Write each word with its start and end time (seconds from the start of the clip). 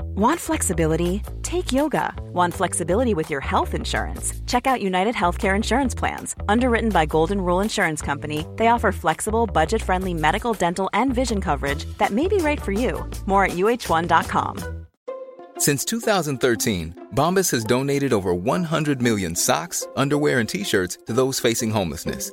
Want 0.00 0.38
flexibility? 0.40 1.22
Take 1.42 1.72
yoga. 1.72 2.14
Want 2.32 2.54
flexibility 2.54 3.14
with 3.14 3.30
your 3.30 3.40
health 3.40 3.74
insurance? 3.74 4.32
Check 4.46 4.66
out 4.66 4.80
United 4.80 5.14
Healthcare 5.14 5.56
Insurance 5.56 5.94
Plans. 5.94 6.36
Underwritten 6.48 6.90
by 6.90 7.06
Golden 7.06 7.40
Rule 7.40 7.60
Insurance 7.60 8.00
Company, 8.00 8.46
they 8.56 8.68
offer 8.68 8.92
flexible, 8.92 9.46
budget 9.46 9.82
friendly 9.82 10.14
medical, 10.14 10.52
dental, 10.52 10.88
and 10.92 11.12
vision 11.14 11.40
coverage 11.40 11.84
that 11.98 12.12
may 12.12 12.28
be 12.28 12.36
right 12.38 12.62
for 12.62 12.72
you. 12.72 13.08
More 13.26 13.44
at 13.44 13.52
uh1.com. 13.52 14.86
Since 15.58 15.84
2013, 15.84 17.08
Bombas 17.14 17.50
has 17.52 17.64
donated 17.64 18.12
over 18.12 18.34
100 18.34 19.00
million 19.00 19.36
socks, 19.36 19.86
underwear, 19.96 20.38
and 20.40 20.48
t 20.48 20.64
shirts 20.64 20.98
to 21.06 21.12
those 21.12 21.38
facing 21.40 21.70
homelessness. 21.70 22.32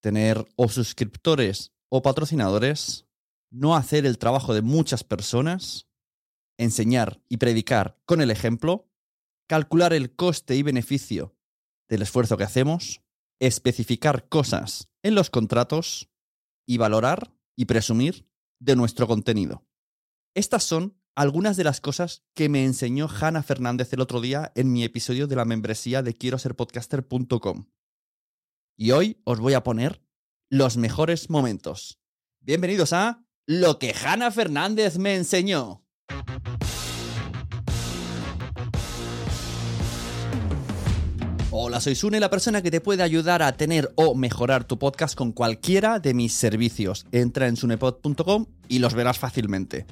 tener 0.00 0.46
o 0.56 0.68
suscriptores 0.68 1.72
o 1.88 2.02
patrocinadores, 2.02 3.06
no 3.50 3.76
hacer 3.76 4.06
el 4.06 4.18
trabajo 4.18 4.54
de 4.54 4.62
muchas 4.62 5.04
personas, 5.04 5.88
enseñar 6.58 7.22
y 7.28 7.38
predicar 7.38 7.98
con 8.06 8.20
el 8.20 8.30
ejemplo, 8.30 8.88
calcular 9.48 9.92
el 9.92 10.14
coste 10.14 10.56
y 10.56 10.62
beneficio 10.62 11.36
del 11.88 12.02
esfuerzo 12.02 12.36
que 12.36 12.44
hacemos, 12.44 13.02
especificar 13.40 14.28
cosas 14.28 14.88
en 15.02 15.14
los 15.14 15.30
contratos 15.30 16.10
y 16.66 16.76
valorar 16.76 17.34
y 17.56 17.64
presumir 17.64 18.28
de 18.60 18.76
nuestro 18.76 19.06
contenido. 19.06 19.66
Estas 20.34 20.62
son 20.62 20.96
algunas 21.16 21.56
de 21.56 21.64
las 21.64 21.80
cosas 21.80 22.22
que 22.34 22.48
me 22.48 22.64
enseñó 22.64 23.08
Hanna 23.08 23.42
Fernández 23.42 23.92
el 23.92 24.00
otro 24.00 24.20
día 24.20 24.52
en 24.54 24.72
mi 24.72 24.84
episodio 24.84 25.26
de 25.26 25.36
la 25.36 25.44
membresía 25.44 26.02
de 26.02 26.14
quiero 26.14 26.38
ser 26.38 26.54
podcaster.com. 26.54 27.66
Y 28.82 28.92
hoy 28.92 29.18
os 29.24 29.40
voy 29.40 29.52
a 29.52 29.62
poner 29.62 30.00
los 30.48 30.78
mejores 30.78 31.28
momentos. 31.28 31.98
Bienvenidos 32.40 32.94
a 32.94 33.26
Lo 33.46 33.78
que 33.78 33.92
Hanna 33.92 34.30
Fernández 34.30 34.96
me 34.96 35.16
enseñó. 35.16 35.84
Hola, 41.50 41.80
soy 41.80 41.94
Sune, 41.94 42.20
la 42.20 42.30
persona 42.30 42.62
que 42.62 42.70
te 42.70 42.80
puede 42.80 43.02
ayudar 43.02 43.42
a 43.42 43.54
tener 43.54 43.92
o 43.96 44.14
mejorar 44.14 44.64
tu 44.64 44.78
podcast 44.78 45.14
con 45.14 45.32
cualquiera 45.32 45.98
de 45.98 46.14
mis 46.14 46.32
servicios. 46.32 47.04
Entra 47.12 47.48
en 47.48 47.56
sunepod.com 47.56 48.46
y 48.66 48.78
los 48.78 48.94
verás 48.94 49.18
fácilmente. 49.18 49.84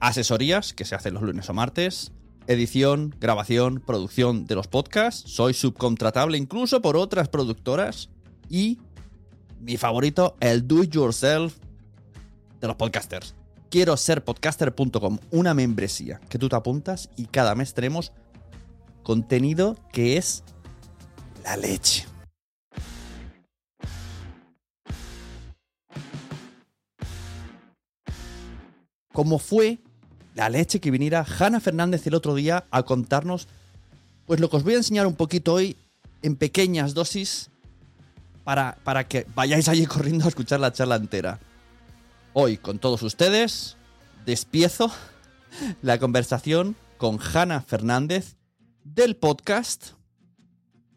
Asesorías, 0.00 0.72
que 0.72 0.86
se 0.86 0.94
hacen 0.94 1.12
los 1.12 1.22
lunes 1.22 1.50
o 1.50 1.52
martes, 1.52 2.12
edición, 2.46 3.14
grabación, 3.20 3.82
producción 3.84 4.46
de 4.46 4.54
los 4.54 4.68
podcasts. 4.68 5.30
Soy 5.30 5.52
subcontratable 5.52 6.38
incluso 6.38 6.80
por 6.80 6.96
otras 6.96 7.28
productoras 7.28 8.08
y 8.52 8.78
mi 9.60 9.78
favorito, 9.78 10.36
el 10.40 10.68
do 10.68 10.84
it 10.84 10.92
yourself 10.92 11.56
de 12.60 12.68
los 12.68 12.76
podcasters. 12.76 13.34
Quiero 13.70 13.96
ser 13.96 14.22
podcaster.com, 14.22 15.18
una 15.30 15.54
membresía 15.54 16.20
que 16.28 16.38
tú 16.38 16.50
te 16.50 16.56
apuntas 16.56 17.08
y 17.16 17.24
cada 17.24 17.54
mes 17.54 17.72
tenemos 17.72 18.12
contenido 19.02 19.76
que 19.90 20.18
es 20.18 20.44
la 21.42 21.56
leche. 21.56 22.06
Como 29.14 29.38
fue 29.38 29.78
la 30.34 30.50
leche 30.50 30.78
que 30.78 30.90
viniera 30.90 31.24
Hanna 31.38 31.60
Fernández 31.60 32.06
el 32.06 32.14
otro 32.14 32.34
día 32.34 32.66
a 32.70 32.82
contarnos, 32.82 33.48
pues 34.26 34.40
lo 34.40 34.50
que 34.50 34.56
os 34.56 34.62
voy 34.62 34.74
a 34.74 34.78
enseñar 34.78 35.06
un 35.06 35.16
poquito 35.16 35.54
hoy 35.54 35.76
en 36.20 36.36
pequeñas 36.36 36.92
dosis 36.92 37.51
para, 38.44 38.78
para 38.84 39.04
que 39.04 39.26
vayáis 39.34 39.68
allí 39.68 39.86
corriendo 39.86 40.24
a 40.24 40.28
escuchar 40.28 40.60
la 40.60 40.72
charla 40.72 40.96
entera. 40.96 41.38
Hoy, 42.32 42.56
con 42.56 42.78
todos 42.78 43.02
ustedes, 43.02 43.76
despiezo 44.24 44.90
la 45.82 45.98
conversación 45.98 46.76
con 46.96 47.18
Hanna 47.20 47.60
Fernández 47.60 48.36
del 48.84 49.16
podcast 49.16 49.90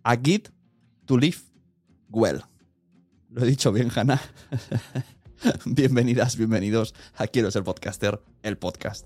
A 0.04 0.16
Guide 0.16 0.52
to 1.06 1.18
Live 1.18 1.38
Well. 2.10 2.44
Lo 3.30 3.44
he 3.44 3.48
dicho 3.48 3.72
bien, 3.72 3.92
Hanna. 3.94 4.22
Bienvenidas, 5.66 6.38
bienvenidos 6.38 6.96
a 7.16 7.28
Quiero 7.28 7.52
ser 7.52 7.64
podcaster, 7.64 8.22
el 8.42 8.58
podcast. 8.58 9.06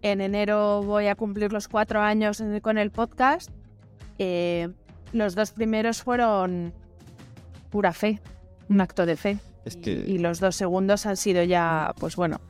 En 0.00 0.20
enero 0.20 0.82
voy 0.82 1.08
a 1.08 1.14
cumplir 1.14 1.52
los 1.52 1.68
cuatro 1.68 2.00
años 2.00 2.42
con 2.62 2.78
el 2.78 2.90
podcast. 2.90 3.50
Eh, 4.18 4.70
los 5.12 5.34
dos 5.34 5.52
primeros 5.52 6.02
fueron 6.02 6.72
pura 7.70 7.92
fe, 7.92 8.20
un 8.68 8.80
acto 8.80 9.06
de 9.06 9.16
fe. 9.16 9.38
y, 9.84 10.18
los 10.18 10.40
dos 10.40 10.56
segundos 10.56 11.06
han 11.06 11.16
sido 11.16 11.42
ya, 11.42 11.94
pues 11.98 12.16
bueno, 12.16 12.40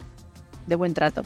de 0.66 0.76
buen 0.76 0.94
trato. 0.94 1.22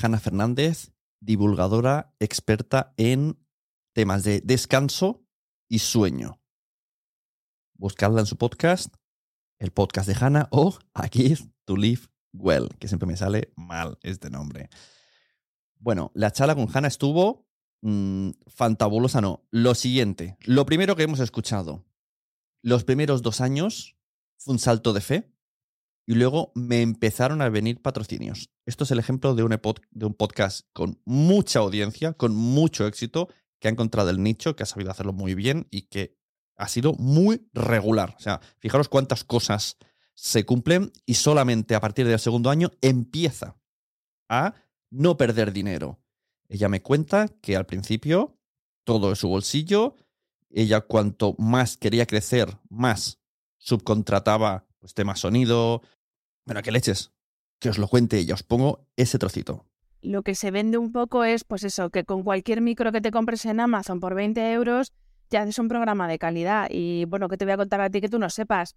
Hanna 0.00 0.20
Fernández, 0.20 0.92
divulgadora 1.20 2.14
experta 2.20 2.92
en 2.96 3.38
temas 3.94 4.22
de 4.24 4.40
descanso 4.40 5.24
y 5.68 5.80
sueño. 5.80 6.40
Buscadla 7.74 8.20
en 8.20 8.26
su 8.26 8.36
podcast, 8.36 8.94
el 9.58 9.70
podcast 9.72 10.08
de 10.08 10.16
Hanna 10.18 10.48
o 10.50 10.78
Aquí 10.94 11.34
to 11.64 11.76
Live 11.76 12.02
Well, 12.32 12.68
que 12.78 12.88
siempre 12.88 13.06
me 13.06 13.16
sale 13.16 13.52
mal 13.56 13.98
este 14.02 14.30
nombre. 14.30 14.68
Bueno, 15.78 16.10
la 16.14 16.30
charla 16.30 16.54
con 16.54 16.68
Hanna 16.72 16.88
estuvo 16.88 17.47
mmm, 17.82 18.30
fantabulosa, 18.46 19.20
no. 19.20 19.46
Lo 19.50 19.74
siguiente, 19.74 20.36
lo 20.44 20.66
primero 20.66 20.96
que 20.96 21.04
hemos 21.04 21.20
escuchado, 21.20 21.84
los 22.62 22.84
primeros 22.84 23.22
dos 23.22 23.40
años 23.40 23.96
fue 24.36 24.52
un 24.52 24.58
salto 24.58 24.92
de 24.92 25.00
fe 25.00 25.32
y 26.06 26.14
luego 26.14 26.52
me 26.54 26.82
empezaron 26.82 27.42
a 27.42 27.48
venir 27.50 27.82
patrocinios. 27.82 28.50
Esto 28.64 28.84
es 28.84 28.90
el 28.90 28.98
ejemplo 28.98 29.34
de 29.34 29.42
un, 29.42 29.58
de 29.90 30.06
un 30.06 30.14
podcast 30.14 30.66
con 30.72 31.00
mucha 31.04 31.58
audiencia, 31.58 32.14
con 32.14 32.34
mucho 32.34 32.86
éxito, 32.86 33.28
que 33.60 33.68
ha 33.68 33.70
encontrado 33.70 34.10
el 34.10 34.22
nicho, 34.22 34.56
que 34.56 34.62
ha 34.62 34.66
sabido 34.66 34.90
hacerlo 34.90 35.12
muy 35.12 35.34
bien 35.34 35.66
y 35.70 35.82
que 35.82 36.16
ha 36.56 36.68
sido 36.68 36.94
muy 36.94 37.48
regular. 37.52 38.14
O 38.16 38.20
sea, 38.20 38.40
fijaros 38.58 38.88
cuántas 38.88 39.24
cosas 39.24 39.76
se 40.14 40.44
cumplen 40.44 40.92
y 41.06 41.14
solamente 41.14 41.74
a 41.74 41.80
partir 41.80 42.06
del 42.06 42.18
segundo 42.18 42.50
año 42.50 42.70
empieza 42.80 43.56
a 44.28 44.54
no 44.90 45.16
perder 45.16 45.52
dinero. 45.52 46.00
Ella 46.48 46.68
me 46.68 46.82
cuenta 46.82 47.28
que 47.40 47.56
al 47.56 47.66
principio 47.66 48.36
todo 48.84 49.12
es 49.12 49.18
su 49.18 49.28
bolsillo. 49.28 49.96
Ella 50.50 50.80
cuanto 50.80 51.34
más 51.38 51.76
quería 51.76 52.06
crecer, 52.06 52.56
más 52.68 53.20
subcontrataba 53.58 54.66
pues 54.78 54.94
temas 54.94 55.20
sonido. 55.20 55.82
Bueno, 56.46 56.62
que 56.62 56.72
leches. 56.72 57.12
Que 57.60 57.68
os 57.68 57.78
lo 57.78 57.88
cuente 57.88 58.18
ella. 58.18 58.34
Os 58.34 58.42
pongo 58.42 58.86
ese 58.96 59.18
trocito. 59.18 59.66
Lo 60.00 60.22
que 60.22 60.34
se 60.34 60.50
vende 60.50 60.78
un 60.78 60.92
poco 60.92 61.24
es, 61.24 61.44
pues 61.44 61.64
eso, 61.64 61.90
que 61.90 62.04
con 62.04 62.22
cualquier 62.22 62.60
micro 62.60 62.92
que 62.92 63.00
te 63.00 63.10
compres 63.10 63.44
en 63.46 63.58
Amazon 63.58 63.98
por 63.98 64.14
20 64.14 64.52
euros 64.52 64.92
ya 65.30 65.42
haces 65.42 65.58
un 65.58 65.68
programa 65.68 66.08
de 66.08 66.18
calidad. 66.18 66.68
Y 66.70 67.04
bueno, 67.04 67.28
que 67.28 67.36
te 67.36 67.44
voy 67.44 67.52
a 67.52 67.58
contar 67.58 67.80
a 67.80 67.90
ti 67.90 68.00
que 68.00 68.08
tú 68.08 68.18
no 68.18 68.30
sepas. 68.30 68.76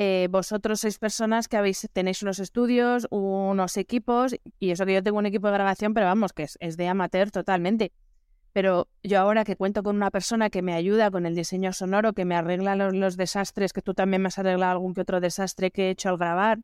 Eh, 0.00 0.28
vosotros 0.30 0.78
sois 0.78 0.96
personas 0.96 1.48
que 1.48 1.56
habéis, 1.56 1.88
tenéis 1.92 2.22
unos 2.22 2.38
estudios, 2.38 3.08
unos 3.10 3.76
equipos, 3.76 4.36
y 4.60 4.70
eso 4.70 4.86
que 4.86 4.94
yo 4.94 5.02
tengo 5.02 5.18
un 5.18 5.26
equipo 5.26 5.48
de 5.48 5.54
grabación, 5.54 5.92
pero 5.92 6.06
vamos, 6.06 6.32
que 6.32 6.44
es, 6.44 6.76
de 6.76 6.86
amateur 6.86 7.32
totalmente. 7.32 7.90
Pero 8.52 8.86
yo 9.02 9.18
ahora 9.18 9.42
que 9.42 9.56
cuento 9.56 9.82
con 9.82 9.96
una 9.96 10.12
persona 10.12 10.50
que 10.50 10.62
me 10.62 10.74
ayuda 10.74 11.10
con 11.10 11.26
el 11.26 11.34
diseño 11.34 11.72
sonoro, 11.72 12.12
que 12.12 12.24
me 12.24 12.36
arregla 12.36 12.76
los, 12.76 13.16
desastres, 13.16 13.72
que 13.72 13.82
tú 13.82 13.92
también 13.92 14.22
me 14.22 14.28
has 14.28 14.38
arreglado 14.38 14.70
algún 14.70 14.94
que 14.94 15.00
otro 15.00 15.20
desastre 15.20 15.72
que 15.72 15.88
he 15.88 15.90
hecho 15.90 16.10
al 16.10 16.16
grabar, 16.16 16.60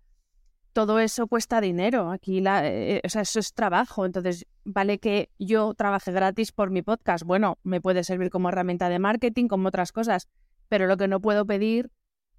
todo 0.72 1.00
eso 1.00 1.26
cuesta 1.26 1.60
dinero. 1.60 2.12
Aquí, 2.12 2.40
la, 2.40 2.64
eh, 2.64 3.00
o 3.04 3.08
sea, 3.08 3.22
eso 3.22 3.40
es 3.40 3.52
trabajo. 3.52 4.06
Entonces, 4.06 4.46
vale 4.64 4.98
que 4.98 5.30
yo 5.40 5.74
trabaje 5.74 6.12
gratis 6.12 6.52
por 6.52 6.70
mi 6.70 6.82
podcast. 6.82 7.24
Bueno, 7.24 7.58
me 7.64 7.80
puede 7.80 8.04
servir 8.04 8.30
como 8.30 8.48
herramienta 8.48 8.88
de 8.88 9.00
marketing, 9.00 9.48
como 9.48 9.68
otras 9.68 9.90
cosas. 9.90 10.28
Pero 10.68 10.86
lo 10.86 10.96
que 10.96 11.08
no 11.08 11.20
puedo 11.20 11.46
pedir 11.46 11.90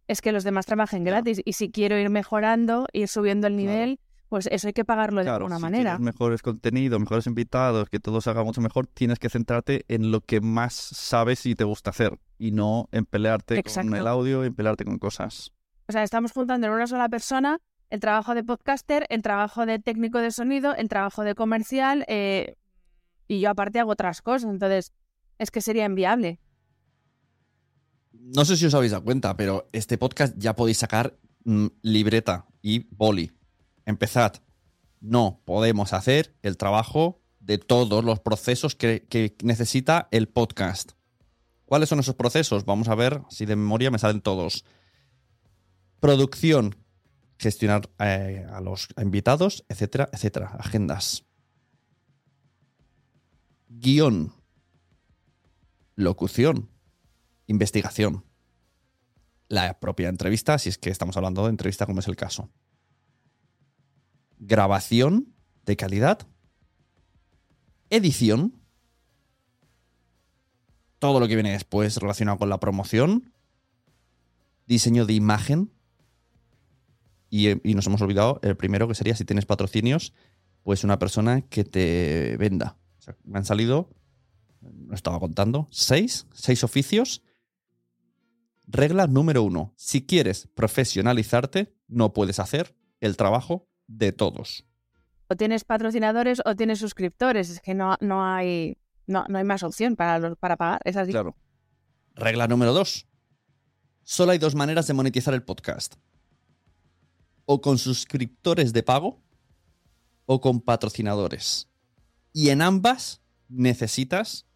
es 0.08 0.22
que 0.22 0.32
los 0.32 0.44
demás 0.44 0.66
trabajen 0.66 1.04
gratis. 1.04 1.42
Y 1.46 1.54
si 1.54 1.72
quiero 1.72 1.98
ir 1.98 2.10
mejorando, 2.10 2.88
ir 2.94 3.08
subiendo 3.08 3.48
el 3.48 3.56
nivel, 3.56 4.00
pues 4.30 4.48
eso 4.52 4.68
hay 4.68 4.74
que 4.74 4.86
pagarlo 4.86 5.24
de 5.24 5.30
alguna 5.30 5.58
si 5.58 5.62
manera. 5.62 5.98
mejores 6.00 6.42
contenidos, 6.42 7.00
mejores 7.00 7.28
invitados, 7.28 7.90
que 7.90 8.00
todo 8.00 8.22
se 8.22 8.30
haga 8.30 8.44
mucho 8.44 8.62
mejor, 8.62 8.88
tienes 8.88 9.20
que 9.20 9.30
centrarte 9.30 9.86
en 9.88 10.12
lo 10.12 10.22
que 10.22 10.42
más 10.42 10.74
sabes 10.74 11.46
y 11.46 11.56
te 11.56 11.64
gusta 11.64 11.92
hacer. 11.92 12.20
Y 12.38 12.52
no 12.52 12.90
en 12.92 13.06
pelearte 13.06 13.64
con 13.64 13.96
el 13.96 14.08
audio, 14.08 14.44
en 14.44 14.54
pelearte 14.54 14.86
con 14.86 14.98
cosas. 14.98 15.52
O 15.88 15.92
sea, 15.92 16.04
estamos 16.04 16.32
juntando 16.32 16.68
en 16.68 16.74
una 16.74 16.88
sola 16.88 17.10
persona 17.10 17.60
el 17.90 18.00
trabajo 18.00 18.34
de 18.34 18.44
podcaster, 18.44 19.06
el 19.10 19.22
trabajo 19.22 19.66
de 19.66 19.80
técnico 19.80 20.18
de 20.18 20.32
sonido, 20.32 20.76
el 20.76 20.90
trabajo 20.90 21.24
de 21.24 21.36
comercial 21.36 22.04
eh, 22.08 22.58
y 23.28 23.40
yo 23.40 23.52
aparte 23.52 23.80
hago 23.80 23.92
otras 23.92 24.22
cosas. 24.22 24.52
Entonces, 24.52 24.92
es 25.38 25.52
que 25.52 25.62
sería 25.62 25.86
inviable. 25.86 26.40
No 28.26 28.44
sé 28.44 28.58
si 28.58 28.66
os 28.66 28.74
habéis 28.74 28.92
dado 28.92 29.04
cuenta, 29.04 29.38
pero 29.38 29.70
este 29.72 30.00
podcast 30.00 30.34
ya 30.36 30.56
podéis 30.56 30.80
sacar 30.80 31.16
mm, 31.44 31.68
libreta 31.84 32.48
y 32.64 32.88
boli. 32.90 33.32
Empezad. 33.86 34.42
No 35.00 35.44
podemos 35.46 35.94
hacer 35.94 36.36
el 36.42 36.58
trabajo 36.58 37.22
de 37.40 37.60
todos 37.60 38.04
los 38.04 38.20
procesos 38.22 38.76
que, 38.76 39.36
necesita 39.44 40.08
el 40.10 40.28
podcast. 40.28 40.94
¿Cuáles 41.66 41.88
son 41.88 42.00
esos 42.00 42.16
procesos? 42.16 42.66
Vamos 42.66 42.88
a 42.88 42.96
ver 42.96 43.22
si 43.30 43.46
de 43.46 43.56
memoria 43.56 43.92
me 43.92 44.00
salen 44.00 44.22
todos. 44.22 44.66
Producción, 46.00 46.78
gestionar 47.38 47.92
eh, 48.00 48.44
a 48.52 48.60
los 48.60 48.88
invitados, 49.00 49.66
etcétera, 49.70 50.10
etcétera. 50.12 50.48
Agendas. 50.58 51.26
Guión. 53.70 54.34
Locución 55.96 56.75
investigación. 57.48 58.24
La 59.48 59.80
propia 59.80 60.10
entrevista, 60.10 60.58
si 60.58 60.70
es 60.70 60.78
que 60.78 60.90
estamos 60.90 61.18
hablando 61.18 61.44
de 61.44 61.50
entrevista 61.50 61.86
como 61.86 62.00
es 62.00 62.08
el 62.08 62.16
caso. 62.16 62.50
Grabación 64.40 65.34
de 65.66 65.76
calidad. 65.76 66.28
Edición. 67.90 68.60
Todo 71.00 71.20
lo 71.20 71.28
que 71.28 71.36
viene 71.36 71.52
después 71.52 71.98
relacionado 71.98 72.40
con 72.40 72.50
la 72.50 72.60
promoción. 72.60 73.32
Diseño 74.66 75.06
de 75.06 75.14
imagen. 75.14 75.72
Y, 77.30 77.48
eh, 77.48 77.62
y 77.64 77.76
nos 77.76 77.86
hemos 77.86 78.02
olvidado 78.02 78.40
el 78.42 78.58
primero 78.58 78.88
que 78.88 78.96
sería 78.96 79.16
si 79.16 79.26
tienes 79.26 79.46
patrocinios, 79.46 80.14
pues 80.64 80.84
una 80.84 80.98
persona 80.98 81.42
que 81.42 81.64
te 81.64 82.38
venda. 82.38 82.78
O 83.00 83.02
sea, 83.02 83.16
me 83.24 83.38
han 83.38 83.46
salido, 83.46 83.90
no 84.62 84.96
estaba 84.96 85.20
contando, 85.20 85.68
seis, 85.70 86.28
seis 86.34 86.64
oficios 86.64 87.22
Regla 88.68 89.08
número 89.08 89.44
uno. 89.44 89.74
Si 89.78 90.06
quieres 90.06 90.48
profesionalizarte, 90.56 91.76
no 91.88 92.14
puedes 92.14 92.40
hacer 92.40 92.76
el 93.00 93.18
trabajo 93.18 93.68
de 93.88 94.12
todos. 94.12 94.66
O 95.28 95.36
tienes 95.36 95.64
patrocinadores 95.64 96.42
o 96.46 96.56
tienes 96.56 96.80
suscriptores. 96.80 97.50
Es 97.50 97.60
que 97.60 97.74
no, 97.74 97.96
no 98.00 98.26
hay 98.26 98.78
no, 99.08 99.26
no 99.30 99.38
hay 99.38 99.44
más 99.44 99.64
opción 99.64 99.96
para, 99.96 100.20
los, 100.20 100.38
para 100.38 100.58
pagar. 100.58 100.82
Es 100.84 100.98
así. 100.98 101.12
Claro. 101.12 101.36
Regla 102.16 102.48
número 102.48 102.74
dos. 102.74 103.08
Solo 104.04 104.32
hay 104.32 104.38
dos 104.38 104.56
maneras 104.56 104.88
de 104.88 104.94
monetizar 104.94 105.34
el 105.34 105.44
podcast. 105.44 105.96
O 107.46 107.62
con 107.62 107.78
suscriptores 107.78 108.74
de 108.74 108.84
pago 108.84 109.22
o 110.26 110.42
con 110.42 110.62
patrocinadores. 110.62 111.70
Y 112.34 112.50
en 112.50 112.62
ambas 112.62 113.22
necesitas 113.48 114.48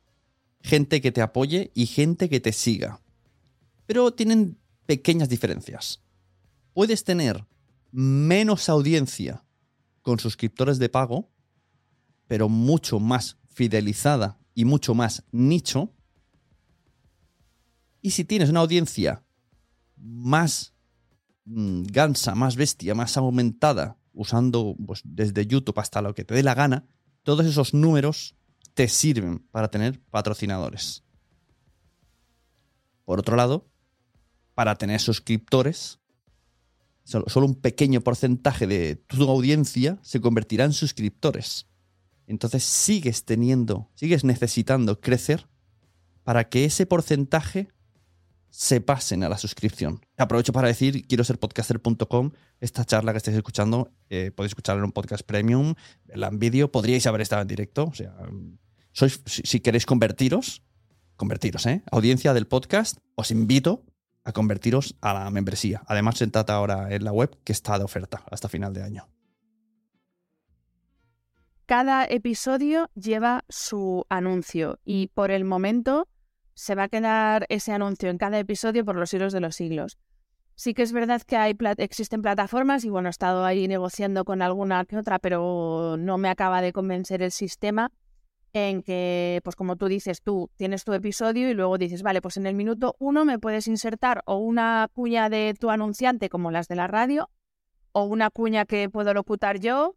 gente 0.62 1.00
que 1.02 1.12
te 1.12 1.22
apoye 1.22 1.72
y 1.74 1.86
gente 1.86 2.30
que 2.30 2.40
te 2.40 2.52
siga 2.52 3.02
pero 3.90 4.14
tienen 4.14 4.56
pequeñas 4.86 5.30
diferencias. 5.30 6.04
Puedes 6.74 7.04
tener 7.04 7.48
menos 7.92 8.70
audiencia 8.70 9.44
con 10.04 10.20
suscriptores 10.20 10.78
de 10.78 10.90
pago, 10.90 11.32
pero 12.28 12.50
mucho 12.50 13.00
más 13.00 13.40
fidelizada 13.48 14.38
y 14.54 14.66
mucho 14.66 14.94
más 14.94 15.24
nicho. 15.32 15.92
Y 18.04 18.12
si 18.12 18.26
tienes 18.26 18.52
una 18.52 18.60
audiencia 18.60 19.24
más 19.96 20.76
mm, 21.46 21.82
gansa, 21.86 22.36
más 22.36 22.58
bestia, 22.58 22.94
más 22.94 23.18
aumentada, 23.18 23.98
usando 24.14 24.76
pues, 24.86 25.02
desde 25.04 25.48
YouTube 25.48 25.80
hasta 25.80 26.04
lo 26.04 26.14
que 26.14 26.24
te 26.24 26.36
dé 26.36 26.44
la 26.44 26.54
gana, 26.54 26.86
todos 27.24 27.44
esos 27.44 27.74
números 27.74 28.36
te 28.76 28.88
sirven 28.88 29.40
para 29.50 29.72
tener 29.72 30.00
patrocinadores. 30.12 31.04
Por 33.04 33.18
otro 33.18 33.36
lado, 33.36 33.66
para 34.60 34.76
tener 34.76 35.00
suscriptores, 35.00 36.02
solo, 37.06 37.46
un 37.46 37.56
pequeño 37.56 38.02
porcentaje 38.02 38.68
de 38.68 38.98
tu 38.98 39.24
audiencia 39.30 39.98
se 40.02 40.20
convertirá 40.20 40.66
en 40.66 40.74
suscriptores. 40.74 41.68
Entonces 42.28 42.66
sigues 42.66 43.24
teniendo, 43.24 43.90
sigues 43.96 44.26
necesitando 44.26 45.00
crecer 45.00 45.48
para 46.26 46.50
que 46.50 46.66
ese 46.66 46.86
porcentaje 46.86 47.70
se 48.50 48.82
pasen 48.82 49.24
a 49.24 49.30
la 49.30 49.38
suscripción. 49.38 50.02
Aprovecho 50.18 50.52
para 50.52 50.68
decir, 50.68 51.08
quiero 51.08 51.24
ser 51.24 51.40
podcaster.com. 51.40 52.32
Esta 52.60 52.84
charla 52.84 53.14
que 53.14 53.20
estáis 53.20 53.38
escuchando, 53.38 53.94
eh, 54.10 54.32
podéis 54.36 54.52
escucharla 54.52 54.80
en 54.80 54.88
un 54.88 54.92
podcast 54.92 55.24
premium, 55.26 55.76
verla 56.04 56.28
en 56.28 56.38
vídeo, 56.38 56.70
podríais 56.70 57.08
haber 57.08 57.22
estado 57.22 57.44
en 57.44 57.48
directo. 57.48 57.86
O 57.86 57.94
sea, 57.94 58.14
sois, 58.92 59.22
si, 59.26 59.42
si 59.46 59.62
queréis 59.62 59.86
convertiros, 59.86 60.64
convertiros, 61.16 61.66
¿eh? 61.66 61.82
Audiencia 61.94 62.34
del 62.34 62.46
podcast, 62.46 62.98
os 63.16 63.32
invito 63.32 63.86
a 64.30 64.34
convertiros 64.34 64.96
a 65.02 65.14
la 65.14 65.30
membresía. 65.30 65.82
Además, 65.88 66.18
sentate 66.18 66.52
ahora 66.52 66.94
en 66.94 67.04
la 67.04 67.12
web 67.12 67.38
que 67.44 67.52
está 67.52 67.78
de 67.78 67.86
oferta 67.86 68.24
hasta 68.32 68.50
final 68.50 68.74
de 68.74 68.84
año. 68.84 69.08
Cada 71.66 72.06
episodio 72.06 72.90
lleva 72.96 73.46
su 73.48 74.06
anuncio 74.10 74.80
y 74.84 75.08
por 75.08 75.30
el 75.30 75.46
momento 75.46 76.08
se 76.56 76.74
va 76.74 76.84
a 76.84 76.90
quedar 76.90 77.46
ese 77.50 77.72
anuncio 77.72 78.10
en 78.10 78.18
cada 78.18 78.40
episodio 78.40 78.84
por 78.84 78.96
los 78.96 79.12
siglos 79.12 79.34
de 79.34 79.40
los 79.40 79.56
siglos. 79.56 80.00
Sí 80.56 80.74
que 80.74 80.82
es 80.82 80.92
verdad 80.92 81.22
que 81.22 81.38
hay 81.38 81.56
existen 81.78 82.22
plataformas 82.22 82.84
y 82.86 82.90
bueno, 82.90 83.08
he 83.08 83.12
estado 83.12 83.46
ahí 83.46 83.68
negociando 83.68 84.26
con 84.26 84.42
alguna 84.42 84.84
que 84.86 84.98
otra, 84.98 85.20
pero 85.20 85.96
no 85.98 86.18
me 86.18 86.28
acaba 86.28 86.62
de 86.62 86.74
convencer 86.74 87.22
el 87.22 87.32
sistema 87.32 87.92
en 88.54 88.82
que, 88.82 89.42
pues 89.44 89.56
como 89.56 89.76
tú 89.76 89.88
dices, 89.88 90.22
tú 90.22 90.50
tienes 90.56 90.84
tu 90.84 90.94
episodio 90.94 91.50
y 91.50 91.54
luego 91.54 91.78
dices, 91.78 92.02
vale, 92.02 92.22
pues 92.22 92.38
en 92.38 92.48
el 92.48 92.56
minuto 92.56 92.96
uno 93.00 93.26
me 93.26 93.40
puedes 93.40 93.68
insertar 93.68 94.24
o 94.26 94.38
una 94.38 94.90
cuña 94.94 95.30
de 95.30 95.56
tu 95.60 95.70
anunciante 95.70 96.30
como 96.30 96.52
las 96.52 96.68
de 96.68 96.76
la 96.76 96.88
radio 96.88 97.30
o 97.92 98.04
una 98.06 98.30
cuña 98.30 98.66
que 98.66 98.90
puedo 98.90 99.14
locutar 99.14 99.60
yo. 99.60 99.96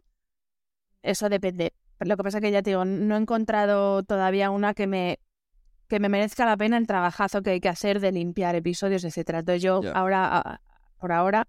Eso 1.02 1.28
depende. 1.28 1.72
Pero 1.98 2.10
lo 2.10 2.16
que 2.16 2.22
pasa 2.24 2.38
es 2.38 2.42
que 2.42 2.50
ya 2.50 2.62
te 2.62 2.70
digo, 2.70 2.84
no 2.84 3.16
he 3.16 3.18
encontrado 3.18 4.02
todavía 4.02 4.50
una 4.50 4.74
que 4.74 4.86
me 4.86 5.18
que 5.92 6.00
me 6.00 6.08
merezca 6.08 6.46
la 6.46 6.56
pena 6.56 6.78
el 6.78 6.86
trabajazo 6.86 7.42
que 7.42 7.50
hay 7.50 7.60
que 7.60 7.68
hacer 7.68 8.00
de 8.00 8.12
limpiar 8.12 8.54
episodios, 8.54 9.04
etcétera. 9.04 9.40
Entonces 9.40 9.62
yo 9.62 9.82
ahora, 9.92 10.62
por 10.98 11.12
ahora, 11.12 11.46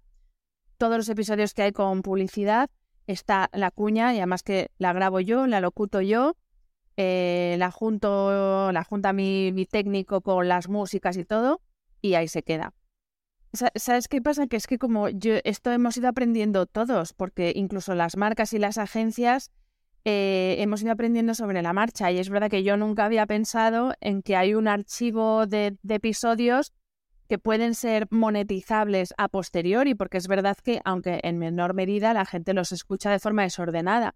todos 0.76 0.98
los 0.98 1.08
episodios 1.08 1.54
que 1.54 1.62
hay 1.62 1.72
con 1.72 2.02
publicidad 2.02 2.68
está 3.06 3.48
la 3.54 3.70
cuña 3.70 4.12
y 4.12 4.18
además 4.18 4.42
que 4.42 4.70
la 4.76 4.92
grabo 4.92 5.20
yo, 5.20 5.46
la 5.46 5.62
locuto 5.62 6.02
yo, 6.02 6.36
eh, 6.96 7.56
la 7.58 7.70
junto, 7.70 8.72
la 8.72 8.84
junta 8.84 9.12
mi, 9.12 9.52
mi 9.52 9.66
técnico 9.66 10.20
con 10.20 10.48
las 10.48 10.68
músicas 10.68 11.16
y 11.16 11.24
todo, 11.24 11.60
y 12.00 12.14
ahí 12.14 12.28
se 12.28 12.42
queda. 12.42 12.72
Sa- 13.52 13.72
¿Sabes 13.74 14.08
qué 14.08 14.20
pasa? 14.20 14.46
Que 14.46 14.56
es 14.56 14.66
que 14.66 14.78
como 14.78 15.08
yo, 15.08 15.34
esto 15.44 15.70
hemos 15.70 15.96
ido 15.96 16.08
aprendiendo 16.08 16.66
todos, 16.66 17.12
porque 17.12 17.52
incluso 17.54 17.94
las 17.94 18.16
marcas 18.16 18.52
y 18.52 18.58
las 18.58 18.78
agencias 18.78 19.50
eh, 20.04 20.56
hemos 20.58 20.82
ido 20.82 20.92
aprendiendo 20.92 21.34
sobre 21.34 21.62
la 21.62 21.72
marcha. 21.72 22.10
Y 22.10 22.18
es 22.18 22.28
verdad 22.30 22.50
que 22.50 22.62
yo 22.62 22.76
nunca 22.76 23.04
había 23.04 23.26
pensado 23.26 23.94
en 24.00 24.22
que 24.22 24.36
hay 24.36 24.54
un 24.54 24.68
archivo 24.68 25.46
de, 25.46 25.78
de 25.82 25.94
episodios 25.94 26.72
que 27.28 27.38
pueden 27.38 27.74
ser 27.74 28.06
monetizables 28.10 29.14
a 29.16 29.28
posteriori, 29.28 29.94
porque 29.94 30.18
es 30.18 30.28
verdad 30.28 30.56
que, 30.62 30.80
aunque 30.84 31.20
en 31.22 31.38
menor 31.38 31.72
medida, 31.72 32.12
la 32.12 32.26
gente 32.26 32.52
los 32.52 32.70
escucha 32.70 33.10
de 33.10 33.18
forma 33.18 33.42
desordenada. 33.44 34.14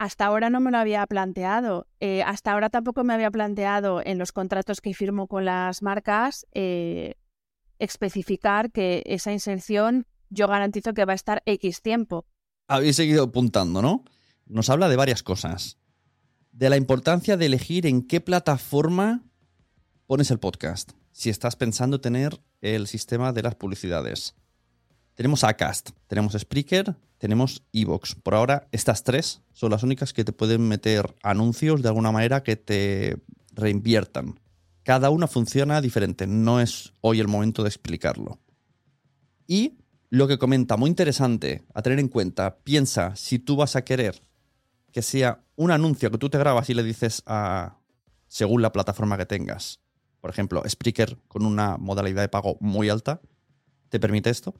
Hasta 0.00 0.24
ahora 0.24 0.48
no 0.48 0.60
me 0.60 0.70
lo 0.70 0.78
había 0.78 1.06
planteado. 1.06 1.86
Eh, 2.00 2.22
hasta 2.22 2.52
ahora 2.52 2.70
tampoco 2.70 3.04
me 3.04 3.12
había 3.12 3.30
planteado 3.30 4.00
en 4.02 4.16
los 4.16 4.32
contratos 4.32 4.80
que 4.80 4.94
firmo 4.94 5.26
con 5.26 5.44
las 5.44 5.82
marcas 5.82 6.46
eh, 6.52 7.16
especificar 7.78 8.72
que 8.72 9.02
esa 9.04 9.30
inserción 9.30 10.06
yo 10.30 10.48
garantizo 10.48 10.94
que 10.94 11.04
va 11.04 11.12
a 11.12 11.16
estar 11.16 11.42
X 11.44 11.82
tiempo. 11.82 12.24
Habéis 12.66 12.96
seguido 12.96 13.24
apuntando, 13.24 13.82
¿no? 13.82 14.06
Nos 14.46 14.70
habla 14.70 14.88
de 14.88 14.96
varias 14.96 15.22
cosas. 15.22 15.76
De 16.50 16.70
la 16.70 16.78
importancia 16.78 17.36
de 17.36 17.44
elegir 17.44 17.86
en 17.86 18.00
qué 18.00 18.22
plataforma 18.22 19.22
pones 20.06 20.30
el 20.30 20.38
podcast. 20.38 20.92
Si 21.12 21.28
estás 21.28 21.56
pensando 21.56 22.00
tener 22.00 22.40
el 22.62 22.86
sistema 22.86 23.34
de 23.34 23.42
las 23.42 23.54
publicidades. 23.54 24.34
Tenemos 25.12 25.44
Acast, 25.44 25.90
tenemos 26.06 26.32
Spreaker, 26.32 26.96
tenemos 27.20 27.62
Evox. 27.74 28.14
Por 28.14 28.34
ahora, 28.34 28.66
estas 28.72 29.04
tres 29.04 29.42
son 29.52 29.70
las 29.70 29.82
únicas 29.82 30.14
que 30.14 30.24
te 30.24 30.32
pueden 30.32 30.66
meter 30.66 31.14
anuncios 31.22 31.82
de 31.82 31.88
alguna 31.88 32.10
manera 32.10 32.42
que 32.42 32.56
te 32.56 33.18
reinviertan. 33.52 34.40
Cada 34.84 35.10
una 35.10 35.26
funciona 35.26 35.82
diferente, 35.82 36.26
no 36.26 36.60
es 36.60 36.94
hoy 37.02 37.20
el 37.20 37.28
momento 37.28 37.62
de 37.62 37.68
explicarlo. 37.68 38.38
Y 39.46 39.76
lo 40.08 40.28
que 40.28 40.38
comenta, 40.38 40.78
muy 40.78 40.88
interesante 40.88 41.62
a 41.74 41.82
tener 41.82 41.98
en 41.98 42.08
cuenta, 42.08 42.56
piensa 42.64 43.14
si 43.16 43.38
tú 43.38 43.54
vas 43.54 43.76
a 43.76 43.84
querer 43.84 44.22
que 44.90 45.02
sea 45.02 45.44
un 45.56 45.70
anuncio 45.70 46.10
que 46.10 46.18
tú 46.18 46.30
te 46.30 46.38
grabas 46.38 46.70
y 46.70 46.74
le 46.74 46.82
dices 46.82 47.22
a, 47.26 47.76
según 48.28 48.62
la 48.62 48.72
plataforma 48.72 49.18
que 49.18 49.26
tengas, 49.26 49.80
por 50.22 50.30
ejemplo, 50.30 50.62
Spreaker 50.66 51.18
con 51.28 51.44
una 51.44 51.76
modalidad 51.76 52.22
de 52.22 52.28
pago 52.30 52.56
muy 52.60 52.88
alta, 52.88 53.20
te 53.90 54.00
permite 54.00 54.30
esto. 54.30 54.54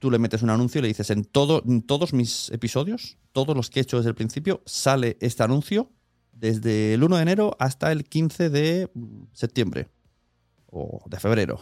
Tú 0.00 0.10
le 0.10 0.18
metes 0.18 0.42
un 0.42 0.50
anuncio 0.50 0.80
y 0.80 0.82
le 0.82 0.88
dices, 0.88 1.10
en, 1.10 1.24
todo, 1.24 1.62
en 1.64 1.82
todos 1.82 2.12
mis 2.12 2.50
episodios, 2.50 3.18
todos 3.32 3.54
los 3.54 3.70
que 3.70 3.78
he 3.78 3.82
hecho 3.82 3.98
desde 3.98 4.08
el 4.08 4.16
principio, 4.16 4.62
sale 4.66 5.16
este 5.20 5.42
anuncio 5.44 5.92
desde 6.32 6.94
el 6.94 7.04
1 7.04 7.16
de 7.16 7.22
enero 7.22 7.56
hasta 7.60 7.92
el 7.92 8.04
15 8.04 8.50
de 8.50 8.90
septiembre 9.32 9.88
o 10.66 11.04
de 11.06 11.20
febrero. 11.20 11.60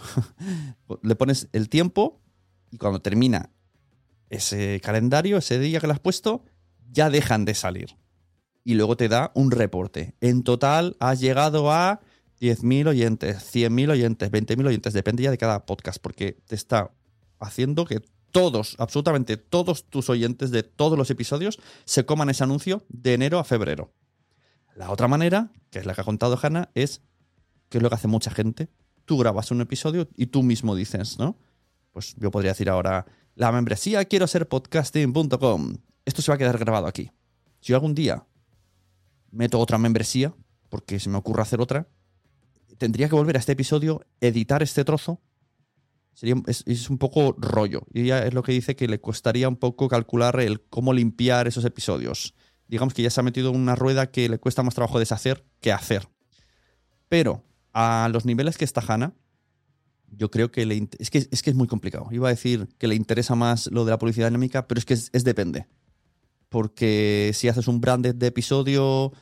le 1.03 1.17
pones 1.17 1.49
el 1.53 1.69
tiempo 1.69 2.23
y 2.71 2.79
cuando 2.79 3.03
termina 3.03 3.51
ese 4.31 4.81
calendario, 4.83 5.39
ese 5.39 5.59
día 5.59 5.81
que 5.81 5.87
le 5.87 5.95
has 5.95 6.01
puesto, 6.01 6.45
ya 6.91 7.11
dejan 7.11 7.45
de 7.45 7.55
salir. 7.55 7.97
Y 8.65 8.75
luego 8.75 8.97
te 8.97 9.09
da 9.09 9.33
un 9.35 9.51
reporte. 9.51 10.15
En 10.21 10.43
total 10.43 10.97
has 11.01 11.21
llegado 11.21 11.73
a 11.73 12.01
10.000 12.41 12.89
oyentes, 12.89 13.37
100.000 13.53 13.91
oyentes, 13.91 14.31
20.000 14.31 14.67
oyentes, 14.67 14.93
depende 14.93 15.25
ya 15.25 15.31
de 15.31 15.39
cada 15.39 15.67
podcast, 15.67 15.99
porque 16.01 16.39
te 16.47 16.55
está 16.55 16.93
haciendo 17.41 17.85
que 17.85 18.01
todos, 18.31 18.77
absolutamente 18.79 19.37
todos 19.37 19.85
tus 19.85 20.11
oyentes 20.11 20.51
de 20.51 20.63
todos 20.63 20.99
los 20.99 21.11
episodios 21.11 21.59
se 21.85 22.05
coman 22.07 22.31
ese 22.31 22.45
anuncio 22.45 22.85
de 22.89 23.15
enero 23.15 23.39
a 23.39 23.45
febrero. 23.45 23.93
La 24.75 24.91
otra 24.91 25.09
manera, 25.09 25.51
que 25.71 25.79
es 25.79 25.87
la 25.87 25.95
que 25.95 26.03
ha 26.03 26.05
contado 26.05 26.39
Hanna, 26.41 26.71
es 26.75 27.03
que 27.69 27.79
es 27.79 27.83
lo 27.83 27.89
que 27.89 27.97
hace 27.97 28.09
mucha 28.09 28.31
gente. 28.31 28.69
Tú 29.05 29.19
grabas 29.19 29.51
un 29.51 29.61
episodio 29.61 30.09
y 30.17 30.27
tú 30.27 30.43
mismo 30.43 30.77
dices, 30.77 31.19
¿no? 31.19 31.39
Pues 31.93 32.15
yo 32.17 32.31
podría 32.31 32.53
decir 32.53 32.71
ahora, 32.71 33.07
la 33.35 33.51
membresía 33.53 34.05
quiero 34.05 34.27
ser 34.27 34.49
podcasting.com. 34.49 35.79
Esto 36.05 36.23
se 36.23 36.31
va 36.31 36.37
a 36.37 36.39
quedar 36.39 36.59
grabado 36.59 36.87
aquí. 36.87 37.11
Si 37.61 37.69
yo 37.73 37.77
algún 37.77 37.95
día 37.95 38.27
meto 39.31 39.59
otra 39.59 39.79
membresía, 39.79 40.35
porque 40.69 41.01
se 41.01 41.09
me 41.09 41.19
ocurre 41.19 41.43
hacer 41.43 41.61
otra, 41.61 41.89
tendría 42.79 43.09
que 43.09 43.15
volver 43.15 43.37
a 43.37 43.41
este 43.41 43.53
episodio, 43.53 44.05
editar 44.21 44.63
este 44.63 44.85
trozo. 44.85 45.21
Sería, 46.19 46.35
es, 46.49 46.91
un 46.91 46.99
poco 46.99 47.37
rollo. 47.39 47.83
Y 47.95 48.07
ya 48.07 48.27
es 48.27 48.35
lo 48.35 48.43
que 48.43 48.51
dice 48.51 48.75
que 48.75 48.89
le 48.89 49.01
costaría 49.01 49.49
un 49.49 49.55
poco 49.55 49.87
calcular 49.87 50.41
el 50.41 50.61
cómo 50.61 50.93
limpiar 50.93 51.47
esos 51.47 51.65
episodios. 51.65 52.35
Digamos 52.67 52.93
que 52.93 53.03
ya 53.03 53.11
se 53.11 53.21
ha 53.21 53.23
metido 53.23 53.53
una 53.53 53.77
rueda 53.77 54.11
que 54.11 54.29
le 54.29 54.41
cuesta 54.41 54.65
más 54.65 54.75
trabajo 54.75 54.99
deshacer 54.99 55.45
que 55.61 55.71
hacer. 55.71 56.09
Pero 57.09 57.45
a 57.73 58.09
los 58.13 58.25
niveles 58.25 58.59
que 58.59 58.65
está 58.65 58.83
Hanna, 58.85 59.15
yo 60.11 60.29
creo 60.29 60.51
que 60.51 60.67
le 60.67 60.89
es, 60.99 61.11
que 61.11 61.29
es 61.31 61.41
que 61.41 61.51
es 61.51 61.57
muy 61.57 61.69
complicado. 61.69 62.09
Iba 62.11 62.27
a 62.27 62.33
decir 62.33 62.69
que 62.79 62.89
le 62.89 62.97
interesa 62.97 63.37
más 63.37 63.69
lo 63.69 63.85
de 63.85 63.93
la 63.93 63.99
publicidad 63.99 64.27
dinámica, 64.27 64.67
pero 64.67 64.81
es 64.81 64.85
que 64.85 64.95
es, 64.95 65.23
depende. 65.23 65.69
Porque 66.49 67.31
si 67.33 67.47
haces 67.47 67.69
un 67.69 67.81
branded 67.81 68.17
de 68.17 68.27
episodio, 68.27 69.13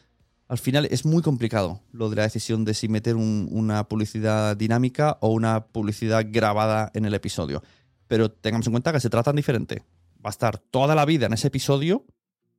al 0.49 0.59
final 0.59 0.87
es 0.91 1.05
muy 1.05 1.23
complicado 1.23 1.83
lo 1.93 2.09
de 2.09 2.17
la 2.17 2.23
decisión 2.23 2.65
de 2.65 2.75
si 2.75 2.89
meter 2.89 3.17
una 3.17 3.89
publicidad 3.89 4.57
dinámica 4.57 5.19
o 5.21 5.29
una 5.31 5.67
publicidad 5.67 6.25
grabada 6.29 6.91
en 6.95 7.05
el 7.05 7.15
episodio. 7.15 7.63
Pero 8.07 8.31
tengamos 8.31 8.67
en 8.67 8.73
cuenta 8.73 8.93
que 8.93 9.01
se 9.01 9.11
tratan 9.11 9.37
diferente. 9.37 9.83
Va 10.25 10.29
a 10.29 10.31
estar 10.31 10.59
toda 10.59 10.95
la 10.95 11.05
vida 11.05 11.27
en 11.27 11.33
ese 11.33 11.49
episodio, 11.49 12.07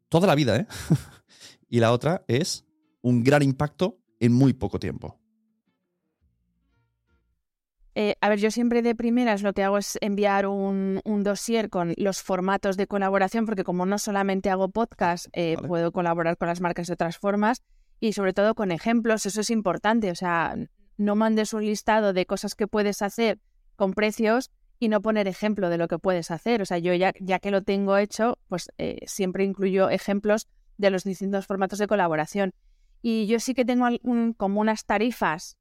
toda 0.10 0.28
la 0.28 0.36
vida, 0.36 0.58
¿eh? 0.58 0.68
y 1.70 1.80
la 1.80 1.94
otra 1.94 2.26
es 2.28 2.66
un 3.02 3.24
gran 3.24 3.42
impacto 3.42 4.00
en 4.20 4.34
muy 4.34 4.54
poco 4.54 4.80
tiempo. 4.80 5.18
Eh, 7.96 8.16
a 8.22 8.30
ver, 8.30 8.38
yo 8.38 8.52
siempre 8.52 8.84
de 8.84 8.94
primeras 8.94 9.42
lo 9.42 9.54
que 9.54 9.64
hago 9.64 9.80
es 9.80 9.98
enviar 10.02 10.46
un, 10.46 11.02
dossier 11.24 11.70
con 11.70 11.94
los 11.98 12.22
formatos 12.22 12.78
de 12.78 12.86
colaboración, 12.86 13.46
porque 13.46 13.64
como 13.64 13.88
no 13.88 13.98
solamente 13.98 14.52
hago 14.52 14.70
podcast, 14.70 15.28
eh, 15.34 15.58
puedo 15.68 15.92
colaborar 15.92 16.38
con 16.38 16.48
las 16.48 16.62
marcas 16.62 16.88
de 16.88 16.94
otras 16.94 17.18
formas 17.18 17.64
y 18.00 18.14
sobre 18.14 18.34
todo 18.34 18.56
con 18.56 18.72
ejemplos, 18.72 19.26
eso 19.26 19.42
es 19.42 19.50
importante. 19.50 20.12
O 20.12 20.16
sea, 20.16 20.56
no 20.98 21.16
mandes 21.16 21.54
un 21.54 21.66
listado 21.66 22.14
de 22.14 22.26
cosas 22.26 22.56
que 22.56 22.68
puedes 22.68 23.02
hacer 23.02 23.40
con 23.76 23.94
precios 23.94 24.52
y 24.80 24.90
no 24.90 25.02
poner 25.02 25.28
ejemplo 25.28 25.70
de 25.70 25.78
lo 25.78 25.88
que 25.88 26.00
puedes 26.00 26.32
hacer. 26.32 26.62
O 26.62 26.66
sea, 26.66 26.78
yo 26.78 26.94
ya, 26.94 27.14
ya 27.20 27.40
que 27.40 27.52
lo 27.52 27.64
tengo 27.64 27.98
hecho, 27.98 28.38
pues 28.48 28.72
eh, 28.78 29.00
siempre 29.08 29.44
incluyo 29.44 29.90
ejemplos 29.90 30.48
de 30.78 30.92
los 30.92 31.04
distintos 31.04 31.48
formatos 31.48 31.80
de 31.80 31.88
colaboración. 31.88 32.54
Y 33.02 33.28
yo 33.28 33.40
sí 33.40 33.54
que 33.54 33.66
tengo 33.66 33.88
como 34.38 34.62
unas 34.62 34.86
tarifas 34.86 35.58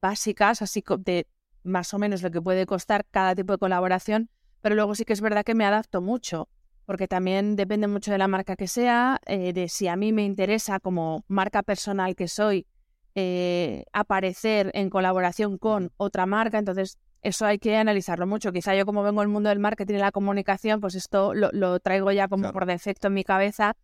básicas, 0.00 0.62
así 0.62 0.84
de 0.98 1.26
más 1.62 1.94
o 1.94 1.98
menos 1.98 2.22
lo 2.22 2.30
que 2.30 2.42
puede 2.42 2.66
costar 2.66 3.06
cada 3.10 3.34
tipo 3.34 3.54
de 3.54 3.58
colaboración, 3.58 4.28
pero 4.60 4.74
luego 4.74 4.94
sí 4.94 5.04
que 5.04 5.14
es 5.14 5.20
verdad 5.20 5.44
que 5.44 5.54
me 5.54 5.64
adapto 5.64 6.02
mucho, 6.02 6.48
porque 6.86 7.08
también 7.08 7.56
depende 7.56 7.86
mucho 7.86 8.12
de 8.12 8.18
la 8.18 8.28
marca 8.28 8.56
que 8.56 8.68
sea, 8.68 9.20
eh, 9.26 9.52
de 9.52 9.68
si 9.68 9.88
a 9.88 9.96
mí 9.96 10.12
me 10.12 10.24
interesa 10.24 10.80
como 10.80 11.24
marca 11.28 11.62
personal 11.62 12.14
que 12.14 12.28
soy 12.28 12.66
eh, 13.14 13.84
aparecer 13.92 14.70
en 14.74 14.90
colaboración 14.90 15.56
con 15.56 15.92
otra 15.96 16.26
marca, 16.26 16.58
entonces 16.58 16.98
eso 17.22 17.46
hay 17.46 17.58
que 17.58 17.76
analizarlo 17.76 18.26
mucho. 18.26 18.52
Quizá 18.52 18.74
yo 18.74 18.84
como 18.84 19.02
vengo 19.02 19.20
del 19.20 19.30
mundo 19.30 19.48
del 19.48 19.58
marketing 19.58 19.94
y 19.94 19.98
la 19.98 20.12
comunicación, 20.12 20.80
pues 20.80 20.94
esto 20.94 21.32
lo, 21.32 21.80
traigo 21.80 22.12
ya 22.12 22.28
como 22.28 22.52
por 22.52 22.66
defecto 22.66 23.06
en 23.06 23.14
mi 23.14 23.24
cabeza 23.24 23.76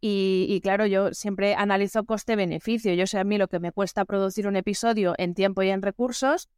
y, 0.00 0.60
claro, 0.62 0.86
yo 0.86 1.12
siempre 1.12 1.54
analizo 1.54 2.04
coste-beneficio. 2.04 2.94
Yo 2.94 3.06
sé 3.06 3.18
a 3.18 3.24
mí 3.24 3.38
lo 3.38 3.48
que 3.48 3.60
me 3.60 3.70
cuesta 3.70 4.04
producir 4.04 4.48
un 4.48 4.56
episodio 4.56 5.14
en 5.18 5.34
tiempo 5.34 5.62
y 5.62 5.68
en 5.68 5.82
recursos, 5.82 6.48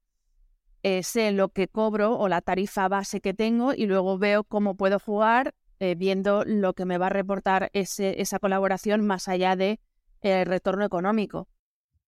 eh, 0.84 1.02
sé 1.02 1.32
lo 1.32 1.48
que 1.48 1.68
cobro 1.68 2.16
o 2.16 2.28
la 2.28 2.40
tarifa 2.40 2.88
base 2.88 3.20
que 3.20 3.34
tengo 3.34 3.74
y 3.74 3.86
luego 3.86 4.16
veo 4.16 4.44
cómo 4.44 4.76
puedo 4.76 4.98
jugar 4.98 5.54
eh, 5.82 5.96
viendo 5.96 6.44
lo 6.44 6.74
que 6.74 6.84
me 6.84 6.96
va 6.96 7.06
a 7.06 7.08
reportar 7.10 7.68
esa 7.72 8.38
colaboración 8.38 9.04
más 9.04 9.26
allá 9.26 9.56
de 9.56 9.80
el 10.20 10.46
retorno 10.46 10.84
económico. 10.84 11.48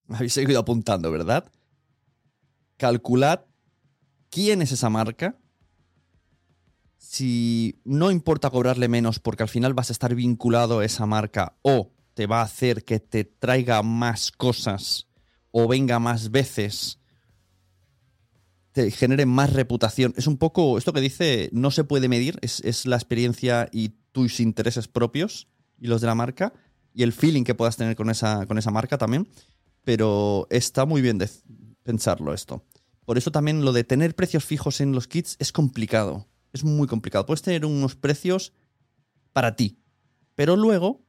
Habéis 0.09 0.33
seguido 0.33 0.61
apuntando, 0.61 1.11
¿verdad? 1.11 1.51
Calculad 2.77 3.47
quién 4.31 4.63
es 4.63 4.71
esa 4.71 4.91
marca, 4.91 5.41
si 6.99 7.81
no 7.85 8.13
importa 8.13 8.49
cobrarle 8.49 8.87
menos 8.87 9.19
porque 9.19 9.43
al 9.43 9.49
final 9.49 9.75
vas 9.75 9.91
a 9.91 9.93
estar 9.93 10.15
vinculado 10.15 10.79
a 10.79 10.85
esa 10.85 11.07
marca 11.07 11.57
o 11.63 11.91
te 12.15 12.29
va 12.29 12.43
a 12.43 12.45
hacer 12.45 12.85
que 12.85 13.01
te 13.01 13.25
traiga 13.25 13.83
más 13.83 14.31
cosas 14.31 15.09
o 15.51 15.67
venga 15.67 15.99
más 15.99 16.31
veces, 16.31 17.01
te 18.75 18.91
genere 18.91 19.25
más 19.25 19.55
reputación. 19.55 20.13
Es 20.19 20.27
un 20.27 20.37
poco 20.37 20.77
esto 20.77 20.93
que 20.93 21.01
dice, 21.01 21.49
no 21.53 21.71
se 21.71 21.85
puede 21.85 22.09
medir, 22.09 22.39
es, 22.43 22.85
la 22.85 22.97
experiencia 22.97 23.71
y 23.73 23.95
tus 24.13 24.41
intereses 24.41 24.87
propios 24.87 25.49
y 25.79 25.87
los 25.87 26.03
de 26.03 26.09
la 26.09 26.15
marca 26.15 26.53
y 26.93 27.03
el 27.03 27.15
feeling 27.15 27.45
que 27.45 27.55
puedas 27.55 27.79
tener 27.79 27.97
con 27.97 28.11
esa, 28.11 28.45
con 28.47 28.59
esa 28.59 28.71
marca 28.71 28.99
también. 28.99 29.27
Pero 29.85 30.47
está 30.51 30.85
muy 30.85 31.01
bien 31.01 31.17
de 31.17 31.31
pensarlo 31.83 32.35
esto. 32.35 32.65
Por 33.07 33.17
eso 33.17 33.31
también 33.31 33.65
lo 33.65 33.73
de 33.73 33.85
tener 33.85 34.15
precios 34.15 34.45
fijos 34.45 34.83
en 34.83 34.93
los 34.93 35.09
kits 35.09 35.37
es 35.39 35.53
complicado 35.53 36.27
es 36.55 36.65
muy 36.65 36.87
complicado. 36.87 37.27
Puedes 37.27 37.43
tener 37.43 37.67
unos 37.67 37.97
precios 37.97 38.55
para 39.33 39.57
ti, 39.57 39.77
pero 40.35 40.57
luego, 40.57 41.05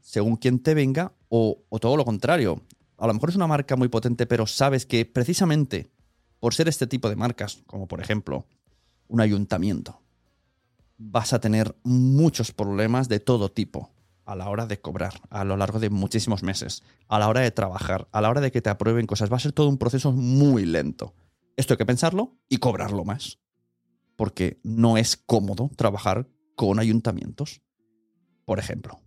según 0.00 0.36
quien 0.36 0.58
te 0.58 0.74
venga, 0.74 1.12
o, 1.28 1.62
todo 1.80 1.96
lo 1.96 2.04
contrario, 2.04 2.62
a 2.96 3.06
lo 3.06 3.14
mejor 3.14 3.28
es 3.28 3.36
una 3.36 3.46
marca 3.46 3.76
muy 3.76 3.88
potente, 3.88 4.26
pero 4.26 4.46
sabes 4.46 4.86
que 4.86 5.04
precisamente 5.04 5.90
por 6.40 6.54
ser 6.54 6.68
este 6.68 6.86
tipo 6.86 7.08
de 7.08 7.16
marcas, 7.16 7.62
como 7.66 7.86
por 7.86 8.00
ejemplo 8.00 8.46
un 9.08 9.20
ayuntamiento, 9.20 10.00
vas 10.96 11.32
a 11.32 11.40
tener 11.40 11.76
muchos 11.84 12.52
problemas 12.52 13.08
de 13.08 13.20
todo 13.20 13.50
tipo 13.50 13.90
a 14.24 14.36
la 14.36 14.48
hora 14.50 14.66
de 14.66 14.80
cobrar, 14.80 15.14
a 15.30 15.44
lo 15.44 15.56
largo 15.56 15.80
de 15.80 15.88
muchísimos 15.88 16.42
meses, 16.42 16.82
a 17.08 17.18
la 17.18 17.28
hora 17.28 17.40
de 17.40 17.50
trabajar, 17.50 18.08
a 18.12 18.20
la 18.20 18.28
hora 18.28 18.42
de 18.42 18.52
que 18.52 18.60
te 18.60 18.68
aprueben 18.68 19.06
cosas. 19.06 19.32
Va 19.32 19.36
a 19.36 19.40
ser 19.40 19.52
todo 19.52 19.68
un 19.68 19.78
proceso 19.78 20.12
muy 20.12 20.66
lento. 20.66 21.14
Esto 21.56 21.74
hay 21.74 21.78
que 21.78 21.86
pensarlo 21.86 22.36
y 22.48 22.58
cobrarlo 22.58 23.04
más 23.04 23.38
porque 24.18 24.58
no 24.64 24.96
es 24.96 25.16
cómodo 25.16 25.70
trabajar 25.76 26.28
con 26.56 26.80
ayuntamientos, 26.80 27.62
por 28.44 28.58
ejemplo. 28.58 29.00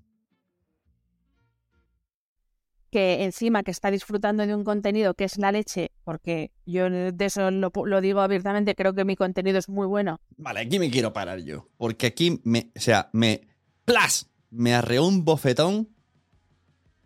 Que 2.92 3.24
encima 3.24 3.64
que 3.64 3.72
está 3.72 3.90
disfrutando 3.90 4.46
de 4.46 4.54
un 4.54 4.64
contenido 4.64 5.14
que 5.14 5.24
es 5.24 5.38
la 5.38 5.52
leche, 5.52 5.92
porque 6.04 6.52
yo 6.66 6.90
de 6.90 7.26
eso 7.26 7.50
lo, 7.50 8.02
digo 8.02 8.20
abiertamente, 8.20 8.76
creo 8.76 8.94
que 8.94 9.06
mi 9.06 9.16
contenido 9.16 9.58
es 9.58 9.70
muy 9.70 9.88
bueno. 9.88 10.20
Vale, 10.38 10.60
aquí 10.60 10.78
me 10.78 10.92
quiero 10.92 11.14
parar 11.14 11.40
yo, 11.40 11.70
porque 11.78 12.08
aquí 12.08 12.42
me, 12.44 12.72
o 12.76 12.80
sea, 12.80 13.10
me, 13.14 13.48
¡plas! 13.86 14.30
Me 14.50 14.76
arreó 14.76 15.08
un 15.08 15.24
bofetón 15.24 15.90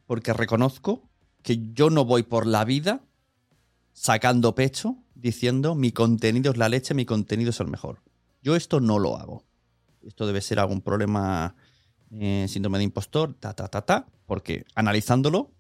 porque 0.08 0.34
reconozco 0.34 1.08
que 1.44 1.72
yo 1.74 1.92
no 1.92 2.04
voy 2.04 2.24
por 2.24 2.48
la 2.48 2.66
vida 2.66 3.06
sacando 3.94 4.56
pecho 4.56 4.98
diciendo 5.14 5.74
mi 5.76 5.92
contenido 5.92 6.52
es 6.52 6.58
la 6.58 6.70
leche, 6.70 6.94
mi 6.94 7.06
contenido 7.06 7.50
es 7.50 7.60
el 7.60 7.68
mejor. 7.68 8.02
Yo 8.42 8.56
esto 8.56 8.80
no 8.80 9.00
lo 9.00 9.18
hago. 9.18 9.44
Esto 10.04 10.28
debe 10.28 10.42
ser 10.42 10.60
algún 10.60 10.82
problema, 10.82 11.56
eh, 12.12 12.46
síndrome 12.48 12.78
de 12.78 12.84
impostor, 12.84 13.34
ta, 13.34 13.54
ta, 13.54 13.68
ta, 13.68 13.82
ta, 13.82 14.08
porque 14.28 14.66
analizándolo, 14.76 15.55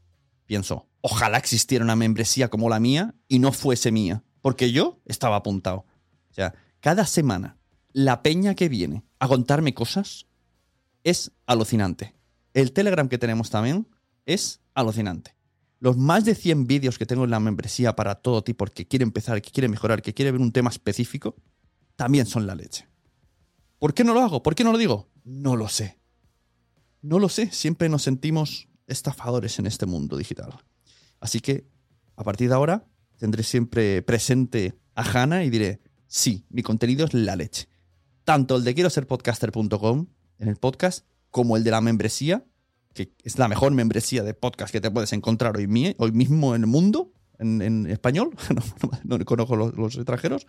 pienso, 0.46 0.88
ojalá 1.02 1.38
existiera 1.38 1.84
una 1.84 1.96
membresía 1.96 2.50
como 2.50 2.70
la 2.70 2.80
mía 2.80 3.16
y 3.28 3.40
no 3.40 3.52
fuese 3.52 3.92
mía, 3.92 4.24
porque 4.42 4.72
yo 4.72 5.00
estaba 5.06 5.38
apuntado. 5.38 5.86
O 6.30 6.34
sea, 6.34 6.54
cada 6.80 7.06
semana, 7.06 7.58
la 7.94 8.22
peña 8.24 8.56
que 8.56 8.70
viene 8.70 9.04
a 9.20 9.28
contarme 9.28 9.74
cosas 9.74 10.28
es 11.04 11.32
alucinante. 11.46 12.16
El 12.54 12.72
Telegram 12.72 13.08
que 13.08 13.18
tenemos 13.18 13.50
también 13.50 13.88
es 14.26 14.62
alucinante. 14.74 15.36
Los 15.80 15.98
más 15.98 16.26
de 16.26 16.36
100 16.36 16.68
vídeos 16.68 16.98
que 16.98 17.06
tengo 17.06 17.26
en 17.26 17.32
la 17.32 17.40
membresía 17.40 17.96
para 17.96 18.16
todo 18.16 18.44
tipo, 18.44 18.66
que 18.66 18.88
quiere 18.88 19.04
empezar, 19.04 19.42
que 19.42 19.52
quiere 19.52 19.68
mejorar, 19.68 20.02
que 20.02 20.14
quiere 20.14 20.32
ver 20.32 20.42
un 20.42 20.52
tema 20.52 20.70
específico, 20.70 21.36
también 21.96 22.26
son 22.26 22.48
la 22.48 22.56
leche. 22.56 22.88
¿Por 23.78 23.94
qué 23.94 24.04
no 24.04 24.14
lo 24.14 24.22
hago? 24.22 24.42
¿Por 24.42 24.56
qué 24.56 24.64
no 24.64 24.72
lo 24.72 24.78
digo? 24.78 25.10
No 25.24 25.56
lo 25.56 25.70
sé. 25.70 26.00
No 27.02 27.20
lo 27.20 27.30
sé. 27.30 27.52
Siempre 27.52 27.90
nos 27.90 28.04
sentimos 28.04 28.68
estafadores 28.88 29.60
en 29.60 29.68
este 29.68 29.86
mundo 29.86 30.18
digital. 30.18 30.54
Así 31.20 31.40
que, 31.40 31.68
a 32.16 32.24
partir 32.24 32.50
de 32.50 32.56
ahora, 32.56 32.86
tendré 33.18 33.44
siempre 33.44 34.02
presente 34.02 34.78
a 34.96 35.04
Hanna 35.04 35.44
y 35.44 35.50
diré, 35.50 35.82
sí, 36.08 36.46
mi 36.50 36.64
contenido 36.64 37.06
es 37.06 37.14
la 37.14 37.36
leche. 37.36 37.68
Tanto 38.24 38.58
el 38.58 38.64
de 38.64 38.74
quiero 38.74 38.90
ser 38.90 39.08
podcaster.com 39.08 40.08
en 40.40 40.48
el 40.48 40.56
podcast, 40.58 41.06
como 41.30 41.58
el 41.58 41.64
de 41.64 41.72
la 41.72 41.82
membresía, 41.82 42.46
que 42.94 43.14
es 43.24 43.38
la 43.38 43.48
mejor 43.48 43.72
membresía 43.74 44.24
de 44.24 44.34
podcast 44.34 44.72
que 44.72 44.82
te 44.82 44.90
puedes 44.90 45.14
encontrar 45.14 45.58
hoy, 45.58 45.96
hoy 45.98 46.12
mismo 46.12 46.56
en 46.56 46.62
el 46.62 46.68
mundo, 46.68 47.12
en, 47.38 47.88
español, 47.88 48.32
no, 49.04 49.20
conozco 49.26 49.56
los, 49.56 49.76
los 49.76 49.96
extranjeros. 49.96 50.48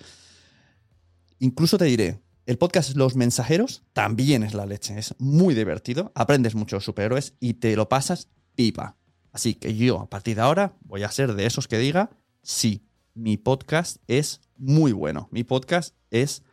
Incluso 1.39 1.77
te 1.77 1.87
diré, 1.87 2.23
el 2.47 2.59
podcast 2.59 2.95
Los 2.95 3.17
Mensajeros 3.17 3.83
también 3.93 4.45
es 4.45 4.55
la 4.55 4.67
leche, 4.67 4.97
es 4.99 5.17
muy 5.19 5.53
divertido, 5.53 6.13
aprendes 6.15 6.55
mucho 6.55 6.81
superhéroes 6.81 7.35
y 7.41 7.55
te 7.55 7.75
lo 7.75 7.89
pasas 7.89 8.29
pipa. 8.55 8.97
Así 9.33 9.55
que 9.55 9.77
yo 9.77 10.01
a 10.01 10.09
partir 10.09 10.37
de 10.37 10.43
ahora 10.43 10.77
voy 10.83 11.03
a 11.03 11.11
ser 11.11 11.35
de 11.35 11.45
esos 11.45 11.67
que 11.67 11.79
diga, 11.79 12.11
sí, 12.43 12.87
mi 13.15 13.37
podcast 13.37 13.97
es 14.07 14.41
muy 14.57 14.93
bueno, 14.93 15.29
mi 15.33 15.43
podcast 15.43 15.97
es, 16.13 16.45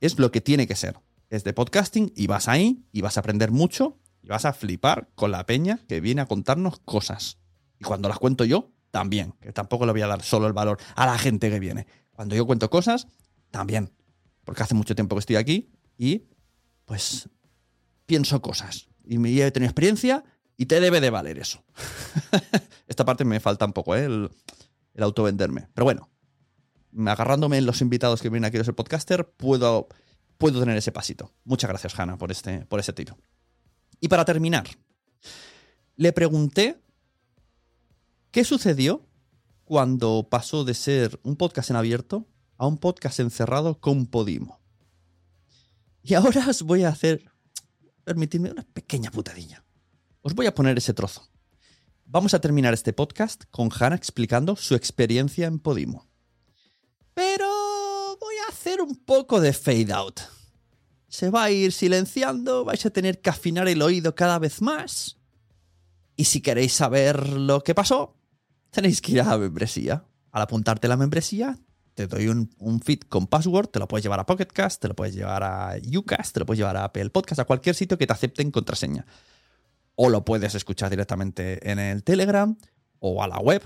es 0.00 0.18
lo 0.18 0.32
que 0.32 0.40
tiene 0.40 0.66
que 0.66 0.74
ser. 0.74 0.98
Es 1.28 1.44
de 1.44 1.52
podcasting 1.52 2.12
y 2.16 2.28
vas 2.28 2.48
ahí 2.48 2.84
y 2.90 3.02
vas 3.02 3.18
a 3.18 3.20
aprender 3.20 3.50
mucho 3.50 3.98
y 4.22 4.28
vas 4.28 4.46
a 4.46 4.54
flipar 4.54 5.10
con 5.14 5.32
la 5.32 5.44
peña 5.44 5.80
que 5.86 6.00
viene 6.00 6.22
a 6.22 6.26
contarnos 6.26 6.78
cosas. 6.78 7.38
Y 7.78 7.84
cuando 7.84 8.08
las 8.08 8.18
cuento 8.18 8.44
yo, 8.44 8.70
también, 8.90 9.34
que 9.42 9.52
tampoco 9.52 9.84
le 9.84 9.92
voy 9.92 10.00
a 10.00 10.06
dar 10.06 10.22
solo 10.22 10.46
el 10.46 10.54
valor 10.54 10.78
a 10.94 11.04
la 11.04 11.18
gente 11.18 11.50
que 11.50 11.60
viene. 11.60 11.86
Cuando 12.12 12.34
yo 12.34 12.46
cuento 12.46 12.70
cosas, 12.70 13.06
también 13.50 13.90
porque 14.46 14.62
hace 14.62 14.74
mucho 14.74 14.94
tiempo 14.94 15.16
que 15.16 15.20
estoy 15.20 15.36
aquí 15.36 15.68
y 15.98 16.22
pues 16.86 17.28
pienso 18.06 18.40
cosas. 18.40 18.88
Y 19.04 19.18
me 19.18 19.30
he 19.30 19.50
tenido 19.50 19.68
experiencia 19.68 20.24
y 20.56 20.66
te 20.66 20.80
debe 20.80 21.00
de 21.00 21.10
valer 21.10 21.38
eso. 21.38 21.64
Esta 22.86 23.04
parte 23.04 23.24
me 23.24 23.40
falta 23.40 23.66
un 23.66 23.72
poco, 23.72 23.96
¿eh? 23.96 24.04
el, 24.04 24.30
el 24.94 25.02
autovenderme. 25.02 25.68
Pero 25.74 25.84
bueno, 25.84 26.08
agarrándome 27.06 27.58
en 27.58 27.66
los 27.66 27.80
invitados 27.80 28.22
que 28.22 28.30
vienen 28.30 28.46
aquí 28.46 28.56
a 28.56 28.64
ser 28.64 28.74
podcaster, 28.74 29.28
puedo, 29.28 29.88
puedo 30.38 30.60
tener 30.60 30.76
ese 30.76 30.92
pasito. 30.92 31.32
Muchas 31.44 31.68
gracias, 31.68 31.98
Hanna, 31.98 32.16
por 32.16 32.30
este, 32.30 32.64
por 32.66 32.78
ese 32.78 32.92
tiro. 32.92 33.18
Y 34.00 34.06
para 34.06 34.24
terminar, 34.24 34.68
le 35.96 36.12
pregunté 36.12 36.80
qué 38.30 38.44
sucedió 38.44 39.08
cuando 39.64 40.28
pasó 40.30 40.64
de 40.64 40.74
ser 40.74 41.18
un 41.24 41.34
podcast 41.34 41.70
en 41.70 41.76
abierto 41.76 42.28
a 42.58 42.66
un 42.66 42.78
podcast 42.78 43.20
encerrado 43.20 43.80
con 43.80 44.06
Podimo. 44.06 44.60
Y 46.02 46.14
ahora 46.14 46.46
os 46.48 46.62
voy 46.62 46.84
a 46.84 46.88
hacer, 46.88 47.30
permitidme 48.04 48.50
una 48.50 48.62
pequeña 48.62 49.10
putadilla. 49.10 49.64
Os 50.22 50.34
voy 50.34 50.46
a 50.46 50.54
poner 50.54 50.78
ese 50.78 50.94
trozo. 50.94 51.28
Vamos 52.04 52.34
a 52.34 52.40
terminar 52.40 52.72
este 52.72 52.92
podcast 52.92 53.44
con 53.50 53.68
Hanna 53.76 53.96
explicando 53.96 54.54
su 54.54 54.74
experiencia 54.74 55.46
en 55.46 55.58
Podimo. 55.58 56.06
Pero 57.14 57.48
voy 58.20 58.34
a 58.46 58.52
hacer 58.52 58.80
un 58.80 58.96
poco 59.04 59.40
de 59.40 59.52
fade 59.52 59.92
out. 59.92 60.20
Se 61.08 61.30
va 61.30 61.44
a 61.44 61.50
ir 61.50 61.72
silenciando, 61.72 62.64
vais 62.64 62.84
a 62.86 62.90
tener 62.90 63.20
que 63.20 63.30
afinar 63.30 63.66
el 63.68 63.82
oído 63.82 64.14
cada 64.14 64.38
vez 64.38 64.62
más. 64.62 65.18
Y 66.14 66.24
si 66.24 66.40
queréis 66.40 66.72
saber 66.72 67.28
lo 67.28 67.62
que 67.62 67.74
pasó, 67.74 68.16
tenéis 68.70 69.00
que 69.00 69.12
ir 69.12 69.20
a 69.20 69.24
la 69.24 69.38
membresía. 69.38 70.04
Al 70.30 70.42
apuntarte 70.42 70.86
a 70.86 70.90
la 70.90 70.96
membresía, 70.96 71.58
te 71.96 72.06
doy 72.06 72.28
un, 72.28 72.80
feed 72.84 73.00
con 73.08 73.26
password, 73.26 73.68
te 73.68 73.78
lo 73.78 73.88
puedes 73.88 74.04
llevar 74.04 74.20
a 74.20 74.26
Pocketcast, 74.26 74.82
te 74.82 74.88
lo 74.88 74.94
puedes 74.94 75.14
llevar 75.14 75.42
a 75.42 75.76
Ucast, 75.96 76.34
te 76.34 76.40
lo 76.40 76.46
puedes 76.46 76.58
llevar 76.58 76.76
a 76.76 76.84
Apple 76.84 77.08
Podcast, 77.08 77.40
a 77.40 77.46
cualquier 77.46 77.74
sitio 77.74 77.96
que 77.96 78.06
te 78.06 78.12
acepten 78.12 78.50
contraseña. 78.50 79.06
O 79.94 80.10
lo 80.10 80.22
puedes 80.22 80.54
escuchar 80.54 80.90
directamente 80.90 81.70
en 81.70 81.78
el 81.78 82.04
Telegram 82.04 82.54
o 82.98 83.22
a 83.22 83.28
la 83.28 83.38
web, 83.38 83.62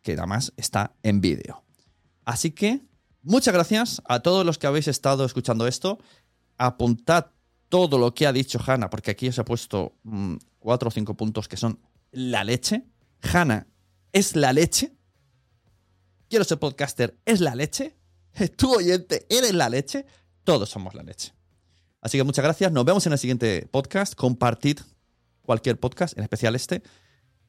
que 0.00 0.14
además 0.14 0.54
está 0.56 0.94
en 1.02 1.20
vídeo. 1.20 1.62
Así 2.24 2.52
que 2.52 2.80
muchas 3.20 3.52
gracias 3.52 4.02
a 4.06 4.20
todos 4.20 4.46
los 4.46 4.56
que 4.56 4.66
habéis 4.66 4.88
estado 4.88 5.26
escuchando 5.26 5.66
esto. 5.66 5.98
Apuntad 6.56 7.26
todo 7.68 7.98
lo 7.98 8.14
que 8.14 8.26
ha 8.26 8.32
dicho 8.32 8.58
Hanna, 8.66 8.88
porque 8.88 9.10
aquí 9.10 9.28
os 9.28 9.36
he 9.36 9.44
puesto 9.44 9.98
mm, 10.04 10.36
cuatro 10.58 10.88
o 10.88 10.90
cinco 10.90 11.18
puntos 11.18 11.48
que 11.48 11.58
son 11.58 11.80
la 12.12 12.44
leche. 12.44 12.86
Hanna 13.20 13.66
es 14.10 14.36
la 14.36 14.54
leche 14.54 14.96
quiero 16.32 16.46
ser 16.46 16.58
podcaster, 16.58 17.20
es 17.26 17.40
la 17.42 17.54
leche. 17.54 17.94
Tu 18.56 18.72
oyente, 18.74 19.26
eres 19.28 19.52
la 19.52 19.68
leche. 19.68 20.06
Todos 20.44 20.70
somos 20.70 20.94
la 20.94 21.02
leche. 21.02 21.34
Así 22.00 22.16
que 22.16 22.24
muchas 22.24 22.42
gracias. 22.42 22.72
Nos 22.72 22.86
vemos 22.86 23.06
en 23.06 23.12
el 23.12 23.18
siguiente 23.18 23.68
podcast. 23.70 24.14
Compartid 24.14 24.78
cualquier 25.42 25.78
podcast, 25.78 26.16
en 26.16 26.24
especial 26.24 26.54
este. 26.54 26.82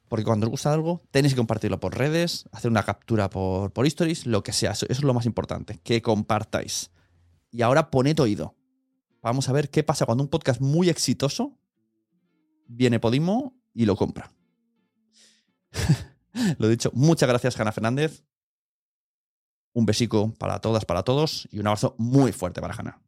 Porque 0.09 0.25
cuando 0.25 0.47
os 0.47 0.51
gusta 0.51 0.73
algo, 0.73 1.01
tenéis 1.11 1.33
que 1.33 1.37
compartirlo 1.37 1.79
por 1.79 1.97
redes, 1.97 2.43
hacer 2.51 2.69
una 2.69 2.83
captura 2.83 3.29
por, 3.29 3.71
por 3.71 3.87
lo 4.25 4.43
que 4.43 4.51
sea. 4.51 4.71
Eso, 4.71 4.85
eso 4.89 4.99
es 4.99 5.03
lo 5.03 5.13
más 5.13 5.25
importante, 5.25 5.79
que 5.81 6.01
compartáis. 6.01 6.91
Y 7.51 7.61
ahora 7.61 7.89
poned 7.89 8.19
oído. 8.19 8.57
Vamos 9.21 9.47
a 9.47 9.53
ver 9.53 9.69
qué 9.69 9.83
pasa 9.83 10.05
cuando 10.05 10.25
un 10.25 10.29
podcast 10.29 10.59
muy 10.59 10.89
exitoso 10.89 11.57
viene 12.67 12.99
Podimo 12.99 13.55
y 13.73 13.85
lo 13.85 13.95
compra. 13.95 14.33
lo 16.57 16.67
dicho, 16.67 16.91
muchas 16.93 17.29
gracias, 17.29 17.55
Jana 17.55 17.71
Fernández. 17.71 18.25
Un 19.73 19.85
besico 19.85 20.33
para 20.37 20.59
todas, 20.59 20.85
para 20.85 21.03
todos 21.03 21.47
y 21.51 21.59
un 21.59 21.67
abrazo 21.67 21.95
muy 21.97 22.31
fuerte 22.31 22.61
para 22.61 22.75
Hanna. 22.75 22.99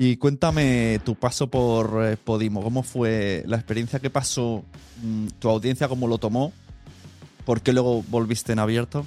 Y 0.00 0.16
cuéntame 0.16 1.00
tu 1.04 1.16
paso 1.16 1.48
por 1.48 2.04
eh, 2.04 2.16
Podimo, 2.16 2.62
¿cómo 2.62 2.84
fue 2.84 3.42
la 3.46 3.56
experiencia 3.56 3.98
que 3.98 4.10
pasó? 4.10 4.64
Mm, 5.02 5.26
¿Tu 5.40 5.48
audiencia 5.48 5.88
cómo 5.88 6.06
lo 6.06 6.18
tomó? 6.18 6.52
¿Por 7.44 7.62
qué 7.62 7.72
luego 7.72 8.04
volviste 8.08 8.52
en 8.52 8.60
abierto? 8.60 9.04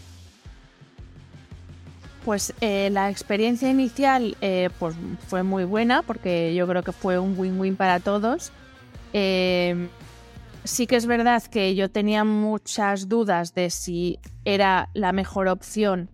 Pues 2.25 2.53
eh, 2.59 2.89
la 2.91 3.09
experiencia 3.09 3.69
inicial 3.69 4.35
eh, 4.41 4.69
pues 4.79 4.95
fue 5.27 5.43
muy 5.43 5.63
buena 5.63 6.03
porque 6.03 6.53
yo 6.53 6.67
creo 6.67 6.83
que 6.83 6.91
fue 6.91 7.17
un 7.17 7.39
win-win 7.39 7.77
para 7.77 8.01
todos 8.01 8.51
sí 10.63 10.87
que 10.87 10.95
es 10.95 11.05
verdad 11.05 11.43
que 11.43 11.75
yo 11.75 11.89
tenía 11.89 12.23
muchas 12.23 13.07
dudas 13.07 13.53
de 13.53 13.69
si 13.69 14.19
era 14.45 14.89
la 14.93 15.11
mejor 15.11 15.47
opción, 15.47 16.09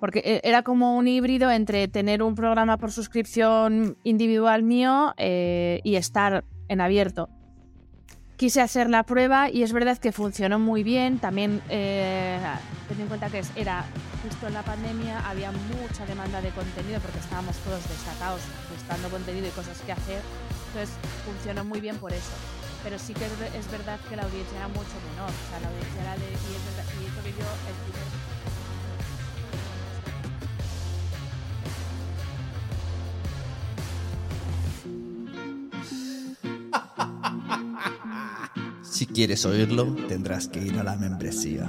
porque 0.00 0.20
e, 0.24 0.40
era 0.48 0.62
como 0.62 0.96
un 0.96 1.08
híbrido 1.08 1.50
entre 1.50 1.88
tener 1.88 2.22
un 2.22 2.34
programa 2.34 2.78
por 2.78 2.92
suscripción 2.92 3.96
individual 4.04 4.62
mío 4.62 5.14
eh, 5.16 5.80
y 5.84 5.96
estar 5.96 6.44
en 6.68 6.80
abierto. 6.80 7.28
Quise 8.36 8.60
hacer 8.60 8.90
la 8.90 9.04
prueba 9.04 9.48
y 9.48 9.62
es 9.62 9.72
verdad 9.72 9.96
que 9.96 10.10
funcionó 10.10 10.58
muy 10.58 10.82
bien. 10.82 11.20
También 11.20 11.62
eh, 11.68 12.36
en 12.98 13.06
cuenta 13.06 13.30
que 13.30 13.42
era 13.54 13.84
justo 14.24 14.48
en 14.48 14.54
la 14.54 14.62
pandemia, 14.62 15.20
había 15.28 15.52
mucha 15.52 16.04
demanda 16.04 16.40
de 16.42 16.50
contenido 16.50 16.98
porque 17.00 17.18
estábamos 17.18 17.56
todos 17.58 17.88
desatados 17.88 18.40
buscando 18.74 19.08
contenido 19.08 19.46
y 19.46 19.50
cosas 19.50 19.80
que 19.82 19.92
hacer. 19.92 20.20
Entonces 20.68 20.96
funcionó 21.24 21.64
muy 21.64 21.80
bien 21.80 21.96
por 21.96 22.12
eso 22.12 22.32
pero 22.84 22.98
sí 22.98 23.14
que 23.14 23.24
es, 23.24 23.70
verdad 23.72 23.98
que 24.08 24.14
la 24.14 24.24
audiencia 24.24 24.58
era 24.58 24.68
mucho 24.68 24.94
menor. 25.10 25.30
O 25.30 25.48
sea, 25.48 25.58
la 25.60 25.68
audiencia 25.68 26.02
era 26.02 26.16
de. 26.16 26.26
Y, 26.26 26.28
es 26.28 26.36
eso 27.10 27.22
que 27.24 27.32
yo 27.32 27.38
el 27.70 27.74
Si 38.82 39.06
quieres 39.06 39.44
oírlo, 39.46 39.86
tendrás 40.06 40.46
que 40.46 40.60
ir 40.60 40.78
a 40.78 40.84
la 40.84 40.94
membresía. 40.94 41.68